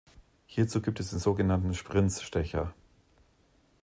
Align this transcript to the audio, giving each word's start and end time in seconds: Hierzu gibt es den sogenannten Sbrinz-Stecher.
Hierzu 0.47 0.81
gibt 0.81 0.99
es 0.99 1.11
den 1.11 1.19
sogenannten 1.19 1.75
Sbrinz-Stecher. 1.75 2.73